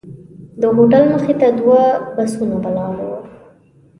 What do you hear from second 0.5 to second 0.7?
د